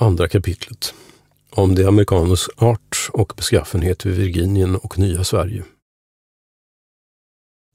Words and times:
Andra 0.00 0.28
kapitlet 0.28 0.94
om 1.50 1.74
de 1.74 1.84
amerikaners 1.84 2.48
art 2.56 3.08
och 3.12 3.32
beskaffenhet 3.36 4.06
vid 4.06 4.14
Virginien 4.14 4.76
och 4.76 4.98
Nya 4.98 5.24
Sverige. 5.24 5.64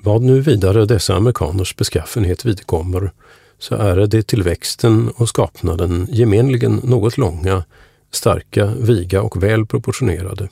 Vad 0.04 0.22
nu 0.22 0.42
vidare 0.42 0.86
dessa 0.86 1.16
amerikaners 1.16 1.76
beskaffenhet 1.76 2.46
vidkommer, 2.46 3.12
så 3.58 3.76
är 3.76 3.96
det 3.96 4.24
till 4.24 4.44
växten 4.44 5.10
och 5.10 5.30
skapnaden 5.30 6.08
gemenligen 6.10 6.82
något 6.84 7.18
långa, 7.18 7.64
starka, 8.12 8.66
viga 8.66 9.22
och 9.22 9.44
väl 9.44 9.66
proportionerade. 9.66 10.50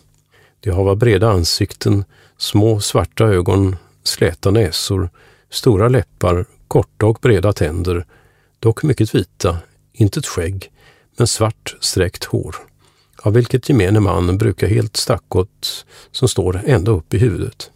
De 0.60 0.72
hava 0.72 0.96
breda 0.96 1.30
ansikten, 1.30 2.04
små 2.38 2.80
svarta 2.80 3.26
ögon, 3.26 3.76
släta 4.04 4.52
näsor, 4.52 5.10
stora 5.50 5.90
läppar, 5.90 6.46
korta 6.68 7.06
och 7.06 7.20
breda 7.22 7.54
tänder, 7.54 8.06
dock 8.60 8.84
mycket 8.84 9.16
vita, 9.16 9.58
intet 9.94 10.26
skägg, 10.26 10.72
en 11.20 11.28
svart 11.28 11.76
sträckt 11.80 12.24
hår, 12.24 12.56
av 13.24 13.34
vilket 13.34 13.70
gemene 13.70 14.00
man 14.00 14.38
brukar 14.38 14.68
helt 14.68 14.98
stackåt 14.98 15.86
som 16.12 16.28
står 16.28 16.62
ända 16.66 16.92
upp 16.92 17.14
i 17.14 17.18
huvudet. 17.18 17.72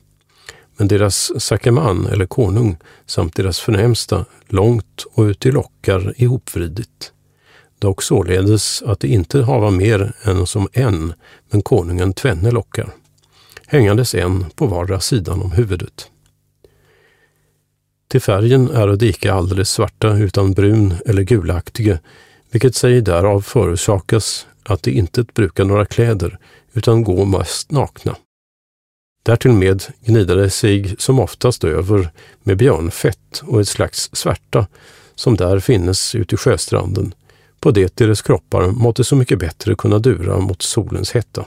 Men 0.77 0.88
deras 0.88 1.31
sakeman 1.43 2.07
eller 2.07 2.25
konung 2.25 2.77
samt 3.05 3.35
deras 3.35 3.59
förnämsta 3.59 4.25
långt 4.47 5.05
och 5.13 5.23
ut 5.23 5.45
i 5.45 5.52
lockar 5.52 6.13
ihopvridit. 6.17 7.11
Dock 7.79 8.03
således 8.03 8.81
att 8.81 8.99
det 8.99 9.07
inte 9.07 9.41
hava 9.41 9.71
mer 9.71 10.13
än 10.23 10.47
som 10.47 10.67
en, 10.73 11.13
men 11.49 11.61
konungen 11.61 12.13
tvenne 12.13 12.52
lockar, 12.52 12.89
hängandes 13.67 14.16
en 14.16 14.45
på 14.55 14.66
vardera 14.66 14.99
sidan 14.99 15.41
om 15.41 15.52
huvudet. 15.52 16.09
Till 18.07 18.21
färgen 18.21 18.69
är 18.69 18.88
de 18.88 19.05
icke 19.05 19.33
alldeles 19.33 19.69
svarta 19.69 20.17
utan 20.17 20.53
brun 20.53 20.94
eller 21.05 21.23
gulaktiga, 21.23 21.99
vilket 22.53 22.75
sig 22.75 23.02
därav 23.02 23.41
förorsakas 23.41 24.48
att 24.63 24.84
de 24.84 24.91
inte 24.91 25.23
brukar 25.23 25.66
några 25.66 25.85
kläder 25.85 26.38
utan 26.73 27.03
gå 27.03 27.25
mest 27.25 27.71
nakna. 27.71 28.16
Därtill 29.23 29.52
med 29.52 29.83
gnider 30.05 30.36
de 30.36 30.50
sig 30.50 30.95
som 30.97 31.19
oftast 31.19 31.64
över 31.64 32.09
med 32.44 32.58
björnfett 32.58 33.44
och 33.44 33.61
ett 33.61 33.67
slags 33.67 34.09
svärta 34.14 34.67
som 35.16 35.36
där 35.36 35.59
finnes 35.59 36.16
ute 36.16 36.36
i 36.36 36.38
sjöstranden, 36.38 37.14
på 37.59 37.72
det 37.72 37.95
deras 37.95 38.22
kroppar 38.22 38.67
måtte 38.67 39.03
så 39.03 39.16
mycket 39.16 39.39
bättre 39.39 39.75
kunna 39.75 39.99
dura 39.99 40.39
mot 40.39 40.61
solens 40.61 41.11
hetta. 41.11 41.45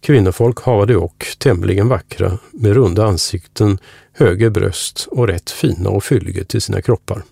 Kvinnofolk 0.00 0.60
hava 0.60 0.86
de 0.86 0.96
och 0.96 1.26
tämligen 1.38 1.88
vackra 1.88 2.38
med 2.50 2.72
runda 2.72 3.06
ansikten, 3.06 3.78
höga 4.12 4.50
bröst 4.50 5.08
och 5.10 5.28
rätt 5.28 5.50
fina 5.50 5.90
och 5.90 6.04
fylliga 6.04 6.44
till 6.44 6.62
sina 6.62 6.82
kroppar. 6.82 7.22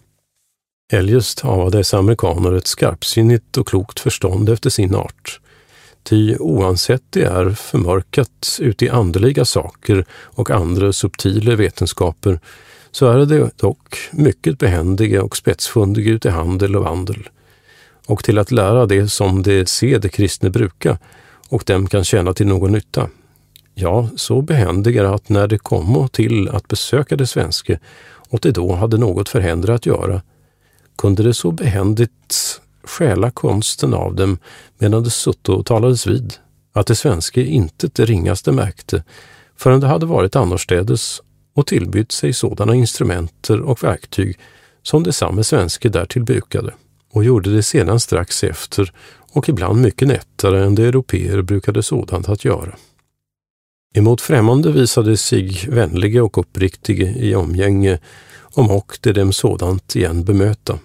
Eljest 0.92 1.40
hava 1.40 1.70
dessa 1.70 1.98
amerikaner 1.98 2.52
ett 2.52 2.66
skarpsinnigt 2.66 3.56
och 3.56 3.68
klokt 3.68 4.00
förstånd 4.00 4.48
efter 4.48 4.70
sin 4.70 4.94
art. 4.94 5.40
Ty 6.02 6.36
oansett 6.36 7.02
det 7.10 7.24
är 7.24 7.50
förmörkat 7.50 8.58
uti 8.60 8.88
andliga 8.88 9.44
saker 9.44 10.04
och 10.10 10.50
andra 10.50 10.92
subtila 10.92 11.56
vetenskaper, 11.56 12.40
så 12.90 13.06
är 13.06 13.26
det 13.26 13.50
dock 13.56 13.98
mycket 14.10 14.58
behändiga 14.58 15.22
och 15.22 15.36
spetsfundiga 15.36 16.12
uti 16.12 16.28
handel 16.28 16.76
och 16.76 16.84
vandel. 16.84 17.28
Och 18.06 18.24
till 18.24 18.38
att 18.38 18.50
lära 18.50 18.86
det 18.86 19.08
som 19.08 19.42
det 19.42 19.68
se 19.68 19.98
de 19.98 20.08
kristne 20.08 20.50
bruka 20.50 20.98
och 21.48 21.62
dem 21.66 21.86
kan 21.86 22.04
tjäna 22.04 22.32
till 22.32 22.46
någon 22.46 22.72
nytta. 22.72 23.08
Ja, 23.74 24.08
så 24.16 24.42
behändiga 24.42 25.10
att 25.10 25.28
när 25.28 25.48
det 25.48 25.58
kommo 25.58 26.08
till 26.08 26.48
att 26.48 26.68
besöka 26.68 27.16
det 27.16 27.26
svenske, 27.26 27.78
och 28.28 28.38
det 28.42 28.50
då 28.50 28.74
hade 28.74 28.98
något 28.98 29.28
för 29.28 29.40
händer 29.40 29.70
att 29.70 29.86
göra, 29.86 30.22
kunde 30.98 31.22
det 31.22 31.34
så 31.34 31.50
behändigt 31.50 32.60
stjäla 32.84 33.30
konsten 33.30 33.94
av 33.94 34.14
dem 34.14 34.38
medan 34.78 35.02
de 35.02 35.10
sutto 35.10 35.52
och 35.52 35.66
talades 35.66 36.06
vid, 36.06 36.34
att 36.72 36.86
det 36.86 36.94
svenske 36.94 37.42
inte 37.42 37.88
det 37.92 38.04
ringaste 38.04 38.52
märkte 38.52 39.04
förrän 39.56 39.80
det 39.80 39.86
hade 39.86 40.06
varit 40.06 40.36
annorstädes 40.36 41.20
och 41.54 41.66
tillbytt 41.66 42.12
sig 42.12 42.32
sådana 42.32 42.74
instrumenter 42.74 43.60
och 43.60 43.82
verktyg 43.82 44.38
som 44.82 45.02
de 45.02 45.12
samme 45.12 45.44
svenske 45.44 45.88
därtill 45.88 46.24
brukade 46.24 46.74
och 47.12 47.24
gjorde 47.24 47.54
det 47.54 47.62
sedan 47.62 48.00
strax 48.00 48.44
efter 48.44 48.92
och 49.32 49.48
ibland 49.48 49.80
mycket 49.80 50.08
nättare 50.08 50.64
än 50.64 50.74
de 50.74 50.82
europeer 50.82 51.42
brukade 51.42 51.82
sådant 51.82 52.28
att 52.28 52.44
göra. 52.44 52.76
Emot 53.94 54.20
främmande 54.20 54.72
visade 54.72 55.16
sig 55.16 55.66
vänliga 55.68 56.24
och 56.24 56.38
uppriktiga 56.38 57.08
i 57.08 57.34
omgänge 57.34 57.98
om 58.56 58.70
och 58.70 58.98
det 59.02 59.12
dem 59.12 59.32
sådant 59.32 59.96
igen 59.96 60.24
bemöta. 60.24 60.78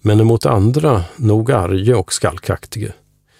Men 0.00 0.20
emot 0.20 0.46
andra 0.46 1.04
nog 1.16 1.52
arge 1.52 1.94
och 1.94 2.12
skalkaktige, 2.12 2.92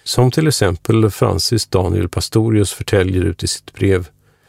Som 0.04 0.30
till 0.30 0.48
exempel 0.48 1.10
Francis 1.10 1.66
Daniel 1.66 2.08
Pastorius 2.08 2.72
förtäljer 2.72 3.22
ut 3.24 3.42
i 3.42 3.46
sitt 3.46 3.72
brev, 3.72 4.08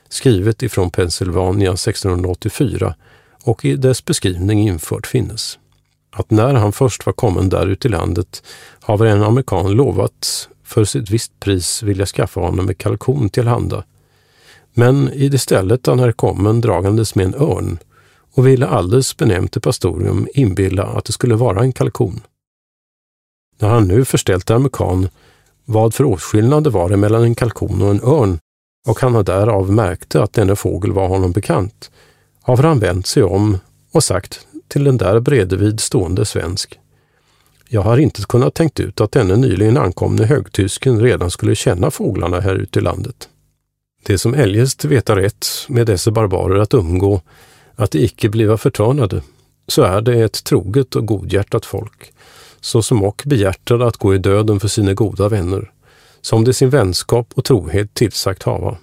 skrivet 0.09 0.63
ifrån 0.63 0.89
Pennsylvania 0.89 1.73
1684 1.73 2.95
och 3.43 3.65
i 3.65 3.75
dess 3.75 4.05
beskrivning 4.05 4.67
infört 4.67 5.07
finnes. 5.07 5.59
Att 6.11 6.31
när 6.31 6.53
han 6.53 6.71
först 6.71 7.05
var 7.05 7.13
kommen 7.13 7.49
där 7.49 7.67
ut 7.67 7.85
i 7.85 7.89
landet 7.89 8.43
har 8.81 8.97
en 9.05 9.23
amerikan 9.23 9.71
lovat 9.71 10.49
för 10.63 10.85
sitt 10.85 11.09
visst 11.09 11.39
pris 11.39 11.83
vilja 11.83 12.05
skaffa 12.05 12.39
honom 12.39 12.69
en 12.69 12.75
kalkon 12.75 13.29
till 13.29 13.47
handa. 13.47 13.83
Men 14.79 15.13
i 15.13 15.29
det 15.29 15.37
stället 15.37 15.85
han 15.85 15.99
är 15.99 16.11
kommen 16.11 16.61
dragandes 16.61 17.15
med 17.15 17.25
en 17.25 17.35
örn 17.35 17.77
och 18.33 18.47
ville 18.47 18.67
alldeles 18.67 19.17
benämnt 19.17 19.63
pastorium 19.63 20.27
inbilla 20.33 20.83
att 20.83 21.05
det 21.05 21.13
skulle 21.13 21.35
vara 21.35 21.61
en 21.61 21.73
kalkon. 21.73 22.21
När 23.59 23.69
han 23.69 23.87
nu 23.87 24.05
förställt 24.05 24.51
amerikan 24.51 25.09
vad 25.65 25.93
för 25.93 26.03
åtskillnad 26.03 26.63
det 26.63 26.69
var 26.69 26.89
mellan 26.89 27.23
en 27.23 27.35
kalkon 27.35 27.81
och 27.81 27.91
en 27.91 28.01
örn 28.03 28.39
och 28.87 28.99
han 28.99 29.23
därav 29.23 29.71
märkte 29.71 30.23
att 30.23 30.33
denne 30.33 30.55
fågel 30.55 30.91
var 30.91 31.07
honom 31.07 31.31
bekant, 31.31 31.91
har 32.41 32.57
han 32.57 32.79
vänt 32.79 33.07
sig 33.07 33.23
om 33.23 33.57
och 33.91 34.03
sagt 34.03 34.47
till 34.67 34.83
den 34.83 34.97
där 34.97 35.19
bredvid 35.19 35.79
stående 35.79 36.25
svensk. 36.25 36.79
Jag 37.69 37.81
har 37.81 37.97
inte 37.97 38.21
kunnat 38.21 38.53
tänkt 38.53 38.79
ut 38.79 39.01
att 39.01 39.11
denne 39.11 39.35
nyligen 39.35 39.77
ankomne 39.77 40.25
högtysken 40.25 41.01
redan 41.01 41.31
skulle 41.31 41.55
känna 41.55 41.91
fåglarna 41.91 42.39
här 42.39 42.55
ute 42.55 42.79
i 42.79 42.81
landet. 42.81 43.29
Det 44.07 44.17
som 44.17 44.33
eljest 44.33 44.85
veta 44.85 45.15
rätt 45.15 45.47
med 45.67 45.87
dessa 45.87 46.11
barbarer 46.11 46.59
att 46.59 46.73
umgå 46.73 47.21
att 47.75 47.91
de 47.91 47.99
icke 47.99 48.29
bliva 48.29 48.57
förtörnade, 48.57 49.21
så 49.67 49.81
är 49.81 50.01
det 50.01 50.19
ett 50.19 50.43
troget 50.43 50.95
och 50.95 51.05
godhjärtat 51.05 51.65
folk, 51.65 52.11
såsom 52.61 53.03
och 53.03 53.23
behjärtade 53.25 53.87
att 53.87 53.97
gå 53.97 54.15
i 54.15 54.17
döden 54.17 54.59
för 54.59 54.67
sina 54.67 54.93
goda 54.93 55.29
vänner, 55.29 55.71
som 56.21 56.43
det 56.43 56.53
sin 56.53 56.69
vänskap 56.69 57.33
och 57.35 57.45
trohet 57.45 57.93
tillsagt 57.93 58.43
hava. 58.43 58.77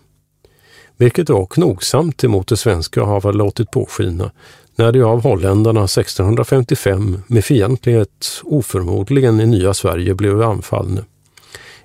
Vilket 0.97 1.27
dock 1.27 1.57
nogsamt 1.57 2.25
emot 2.25 2.49
det 2.49 2.57
svenska 2.57 3.05
hava 3.05 3.31
låtit 3.31 3.71
påskina, 3.71 4.31
när 4.77 4.93
de 4.93 5.03
av 5.03 5.23
holländarna 5.23 5.85
1655 5.85 7.23
med 7.27 7.45
fientlighet 7.45 8.43
oförmodligen 8.43 9.41
i 9.41 9.47
nya 9.47 9.75
Sverige 9.75 10.15
blev 10.15 10.43
anfallne, 10.43 11.05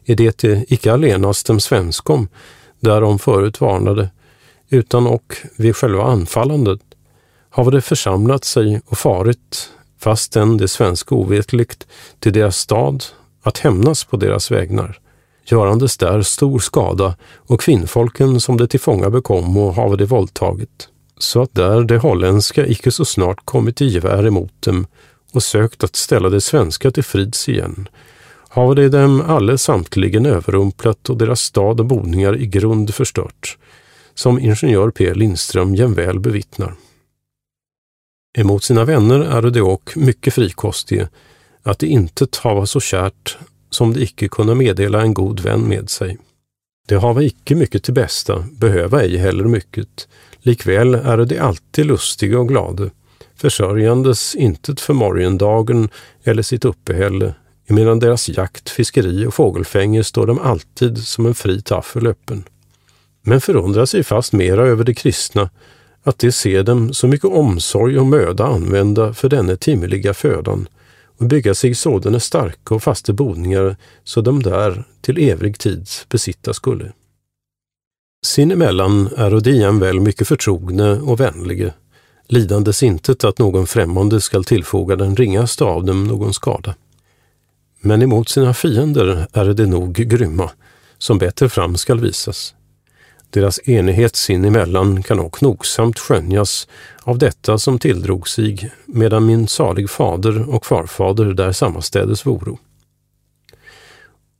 I 0.04 0.16
det 0.16 0.44
icke 0.44 0.94
allenast 0.94 1.48
dem 1.48 1.60
svenskom, 1.60 2.28
därom 2.80 3.20
förut 3.20 3.62
varnade, 3.62 4.10
utan 4.70 5.08
och 5.08 5.36
vid 5.58 5.76
själva 5.76 6.04
anfallandet 6.04 6.80
har 7.50 7.72
det 7.72 7.82
församlat 7.82 8.46
sig 8.46 8.82
och 8.86 8.98
farit, 8.98 9.70
fastän 10.00 10.58
det 10.58 10.68
svenska 10.68 11.16
ovetligt, 11.16 11.88
till 12.20 12.34
deras 12.34 12.58
stad 12.58 13.04
att 13.42 13.58
hämnas 13.58 14.04
på 14.04 14.18
deras 14.18 14.52
vägnar, 14.52 15.00
görandes 15.46 15.98
där 15.98 16.22
stor 16.22 16.60
skada 16.60 17.16
och 17.36 17.62
kvinnfolken 17.62 18.40
som 18.40 18.58
det 18.58 18.68
tillfånga 18.68 19.10
bekom 19.10 19.58
och 19.58 19.74
hava 19.74 19.96
det 19.96 20.06
våldtagit, 20.06 20.90
så 21.18 21.42
att 21.42 21.54
där 21.54 21.84
det 21.84 21.98
holländska 21.98 22.68
icke 22.68 22.92
så 22.92 23.06
snart 23.06 23.46
kommit 23.46 23.82
i 23.82 23.86
gevär 23.86 24.28
emot 24.28 24.54
dem 24.60 24.88
och 25.32 25.44
sökt 25.44 25.84
att 25.84 25.96
ställa 25.96 26.30
det 26.30 26.42
svenska 26.42 26.92
till 26.92 27.04
frids 27.04 27.50
igen, 27.50 27.90
hava 28.50 28.74
de 28.74 28.88
dem 28.88 29.22
alle 29.22 29.58
samtligen 29.58 30.26
överrumplat 30.26 31.10
och 31.10 31.18
deras 31.18 31.42
stad 31.42 31.80
och 31.80 31.86
boningar 31.86 32.38
i 32.38 32.48
grund 32.48 32.94
förstört, 32.96 33.58
som 34.14 34.40
ingenjör 34.40 34.92
P. 34.92 35.14
Lindström 35.14 35.76
jämväl 35.76 36.20
bevittnar. 36.20 36.76
Emot 38.38 38.64
sina 38.64 38.86
vänner 38.86 39.20
är 39.20 39.42
de 39.42 39.62
och 39.62 39.92
mycket 39.96 40.34
frikostige, 40.34 41.08
att 41.64 41.80
det 41.80 41.88
inte 41.88 42.28
hava 42.44 42.66
så 42.66 42.80
kärt 42.80 43.38
som 43.70 43.94
de 43.94 44.04
icke 44.04 44.28
kunna 44.28 44.56
meddela 44.56 45.02
en 45.02 45.14
god 45.14 45.40
vän 45.40 45.62
med 45.62 45.90
sig. 45.90 46.18
Det 46.88 46.96
hava 46.96 47.24
icke 47.24 47.56
mycket 47.56 47.84
till 47.84 47.94
bästa, 47.94 48.46
behöva 48.52 49.02
ej 49.02 49.18
heller 49.18 49.44
mycket. 49.44 50.08
Likväl 50.40 50.96
är 50.96 51.26
de 51.26 51.40
alltid 51.40 51.86
lustiga 51.86 52.40
och 52.40 52.48
glada, 52.48 52.90
försörjandes 53.36 54.36
intet 54.36 54.80
för 54.80 54.94
morgondagen 54.94 55.90
eller 56.24 56.44
sitt 56.44 56.66
uppehälle, 56.66 57.34
emedan 57.70 58.00
deras 58.00 58.30
jakt, 58.30 58.70
fiskeri 58.70 59.26
och 59.26 59.34
fågelfänge 59.34 60.04
står 60.04 60.28
de 60.28 60.40
alltid 60.40 60.98
som 60.98 61.26
en 61.26 61.36
fri 61.36 61.62
taffel 61.62 62.08
öppen. 62.08 62.44
Men 63.22 63.42
förundrar 63.42 63.86
sig 63.86 64.04
fast 64.04 64.34
mera 64.34 64.68
över 64.68 64.84
de 64.84 64.94
kristna, 64.94 65.50
att 66.04 66.20
de 66.20 66.32
ser 66.32 66.64
dem 66.64 66.94
så 66.94 67.08
mycket 67.08 67.30
omsorg 67.30 68.00
och 68.00 68.06
möda 68.06 68.46
använda 68.46 69.14
för 69.14 69.30
denne 69.30 69.56
timmerliga 69.56 70.14
födan 70.14 70.68
och 71.18 71.26
bygga 71.26 71.56
sig 71.56 71.76
sådana 71.76 72.20
starka 72.20 72.76
och 72.76 72.84
fasta 72.84 73.14
boningar 73.14 73.76
så 74.04 74.22
de 74.22 74.44
där 74.44 74.84
till 75.02 75.30
evig 75.30 75.60
tid 75.60 75.88
besitta 76.10 76.54
skulle. 76.54 76.92
Sinemellan 78.26 79.10
är 79.18 79.40
de 79.40 79.80
väl 79.80 80.00
mycket 80.00 80.28
förtrogne 80.28 80.92
och 80.92 81.20
vänlige, 81.20 81.74
lidandes 82.28 82.84
intet 82.84 83.24
att 83.24 83.40
någon 83.40 83.68
främmande 83.68 84.22
skall 84.22 84.44
tillfoga 84.44 84.96
den 84.96 85.16
ringaste 85.16 85.64
av 85.64 85.86
dem 85.86 86.04
någon 86.04 86.34
skada. 86.34 86.76
Men 87.82 88.02
emot 88.02 88.30
sina 88.30 88.54
fiender 88.54 89.28
är 89.34 89.54
de 89.54 89.66
nog 89.66 89.94
grymma, 89.94 90.52
som 90.98 91.18
bättre 91.18 91.50
fram 91.50 91.78
skall 91.78 92.00
visas. 92.00 92.56
Deras 93.30 93.70
enighet 93.70 94.16
sinemellan 94.16 95.04
kan 95.04 95.20
också 95.20 95.46
nogsamt 95.46 96.00
skönjas 96.00 96.68
av 97.04 97.18
detta 97.18 97.58
som 97.58 97.80
tilldrog 97.80 98.28
sig 98.28 98.72
medan 98.86 99.26
min 99.26 99.48
salig 99.48 99.90
fader 99.90 100.50
och 100.50 100.66
farfader 100.66 101.26
där 101.26 101.52
sammanstädes 101.52 102.26
voro. 102.26 102.60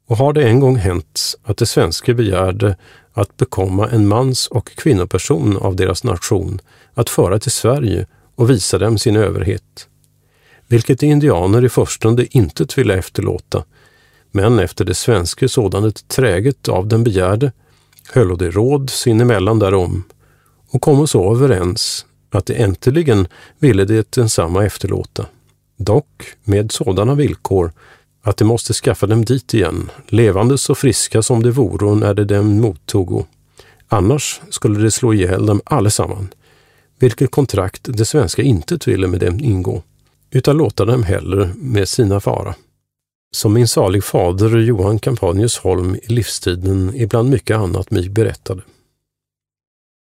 Och 0.08 0.18
har 0.18 0.34
det 0.34 0.44
en 0.44 0.60
gång 0.60 0.76
hänt 0.76 1.22
att 1.44 1.58
det 1.58 1.66
svenske 1.66 2.14
begärde 2.14 2.78
att 3.14 3.38
bekomma 3.38 3.90
en 3.90 4.08
mans 4.08 4.48
och 4.48 4.70
kvinnoperson 4.76 5.58
av 5.58 5.76
deras 5.76 6.04
nation 6.04 6.62
att 6.94 7.10
föra 7.10 7.40
till 7.40 7.52
Sverige 7.52 8.08
och 8.36 8.50
visa 8.50 8.78
dem 8.78 8.98
sin 8.98 9.16
överhet, 9.16 9.88
vilket 10.70 11.04
indianer 11.04 11.66
i 11.66 11.70
förstone 11.70 12.26
intet 12.32 12.78
ville 12.78 12.98
efterlåta, 12.98 13.64
men 14.32 14.60
efter 14.60 14.86
det 14.86 14.94
svenske 14.94 15.50
sådant 15.50 16.08
träget 16.08 16.70
av 16.70 16.88
den 16.88 17.04
begärde 17.04 17.52
höll 18.14 18.38
de 18.38 18.52
råd 18.52 18.90
sinemellan 18.90 19.60
därom 19.60 20.04
och 20.72 20.82
kom 20.82 21.08
så 21.08 21.36
överens 21.36 22.06
att 22.32 22.46
de 22.46 22.54
äntligen 22.64 23.28
ville 23.60 23.86
det 23.86 24.12
densamma 24.12 24.66
efterlåta, 24.66 25.26
dock 25.78 26.24
med 26.44 26.72
sådana 26.72 27.16
villkor 27.16 27.72
att 28.22 28.38
de 28.38 28.46
måste 28.46 28.74
skaffa 28.74 29.08
dem 29.08 29.26
dit 29.26 29.54
igen, 29.54 29.90
levandes 30.08 30.70
och 30.70 30.78
friska 30.78 31.22
som 31.22 31.44
de 31.44 31.52
voro 31.52 31.96
när 31.96 32.14
de 32.14 32.24
dem 32.24 32.62
mottogo. 32.62 33.26
Annars 33.88 34.42
skulle 34.50 34.80
de 34.80 34.92
slå 34.92 35.14
ihjäl 35.14 35.46
dem 35.46 35.62
allesamman, 35.66 36.30
vilket 37.00 37.32
kontrakt 37.32 37.82
det 37.84 38.06
svenska 38.06 38.42
intet 38.42 38.88
ville 38.88 39.08
med 39.08 39.20
dem 39.20 39.40
ingå, 39.40 39.84
utan 40.32 40.58
låta 40.58 40.86
dem 40.86 41.04
heller 41.04 41.54
med 41.56 41.90
sina 41.90 42.20
fara. 42.20 42.56
Som 43.32 43.54
min 43.54 43.68
salig 43.68 44.04
fader 44.04 44.58
Johan 44.58 45.00
Campanius 45.00 45.58
Holm 45.58 45.96
i 45.96 46.14
livstiden 46.14 46.92
ibland 46.96 47.30
mycket 47.30 47.58
annat 47.58 47.92
mig 47.92 48.10
berättade. 48.10 48.62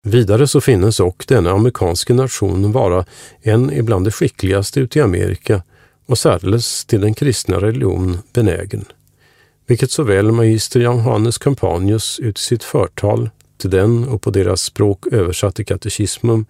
Vidare 0.06 0.46
så 0.46 0.60
finnes 0.60 1.00
och 1.00 1.24
denna 1.28 1.50
amerikanska 1.50 2.14
nation 2.14 2.72
vara 2.72 3.04
en 3.42 3.72
ibland 3.72 4.06
de 4.06 4.10
skickligaste 4.10 4.80
ute 4.80 4.98
i 4.98 5.02
Amerika 5.02 5.62
och 6.06 6.18
särdeles 6.18 6.84
till 6.84 7.00
den 7.00 7.14
kristna 7.14 7.56
religion 7.56 8.18
benägen, 8.32 8.84
vilket 9.66 9.90
såväl 9.90 10.32
magister 10.32 10.80
Johannes 10.80 11.38
Campanius 11.38 12.18
ut 12.18 12.38
i 12.38 12.42
sitt 12.42 12.64
förtal 12.64 13.30
till 13.58 13.70
den 13.70 14.08
och 14.08 14.22
på 14.22 14.30
deras 14.30 14.62
språk 14.62 15.06
översatt 15.06 15.60
i 15.60 15.64
katekismum, 15.64 16.46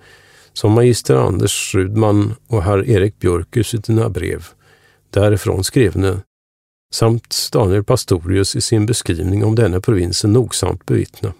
som 0.57 0.73
magister 0.73 1.15
Anders 1.15 1.75
Rudman 1.75 2.35
och 2.47 2.63
herr 2.63 2.91
Erik 2.91 3.19
Björk 3.19 3.57
i 3.57 3.65
sina 3.65 4.09
brev, 4.09 4.47
därifrån 5.11 5.65
skrivne, 5.65 6.21
samt 6.95 7.49
Daniel 7.53 7.85
Pastorius 7.85 8.57
i 8.57 8.61
sin 8.61 8.87
beskrivning 8.87 9.45
om 9.45 9.55
denna 9.55 9.81
provinsen 9.81 10.33
nogsamt 10.33 10.87
bevittna. 10.87 11.33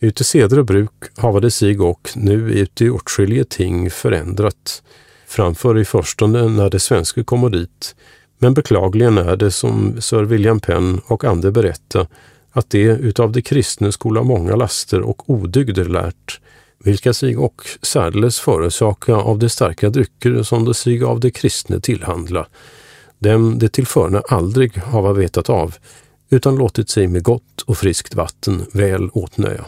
Ute 0.00 0.24
seder 0.24 0.58
och 0.58 0.64
bruk 0.64 0.90
havade 1.16 1.50
sig 1.50 1.78
och 1.78 2.10
nu 2.16 2.52
ute 2.52 2.84
i 2.84 2.90
åtskilliga 2.90 3.44
ting 3.44 3.90
förändrat, 3.90 4.82
framför 5.26 5.78
i 5.78 5.84
förstone 5.84 6.48
när 6.48 6.70
det 6.70 6.80
svenska 6.80 7.24
kommer 7.24 7.50
dit, 7.50 7.94
men 8.38 8.54
beklagligen 8.54 9.18
är 9.18 9.36
det 9.36 9.50
som 9.50 10.00
Sir 10.00 10.22
William 10.22 10.60
Penn 10.60 11.00
och 11.06 11.24
ande 11.24 11.52
berätta 11.52 12.06
att 12.52 12.70
det 12.70 12.82
utav 12.82 13.32
de 13.32 13.42
kristna 13.42 13.92
skola 13.92 14.22
många 14.22 14.56
laster 14.56 15.00
och 15.00 15.30
odygder 15.30 15.84
lärt, 15.84 16.40
vilka 16.78 17.12
sig 17.12 17.36
och 17.36 17.62
särdeles 17.82 18.40
förorsaka 18.40 19.14
av 19.14 19.38
de 19.38 19.48
starka 19.48 19.90
drycker 19.90 20.42
som 20.42 20.64
de 20.64 20.74
sig 20.74 21.02
av 21.02 21.20
de 21.20 21.30
kristne 21.30 21.80
tillhandla, 21.80 22.46
dem 23.18 23.58
det 23.58 23.68
tillförne 23.68 24.22
aldrig 24.28 24.76
hava 24.76 25.12
vetat 25.12 25.50
av, 25.50 25.74
utan 26.30 26.56
låtit 26.56 26.90
sig 26.90 27.06
med 27.08 27.22
gott 27.22 27.60
och 27.66 27.78
friskt 27.78 28.14
vatten 28.14 28.66
väl 28.72 29.10
åtnöja. 29.10 29.64